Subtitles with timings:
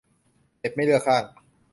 [0.59, 1.23] เน็ตไม่เลือกข้าง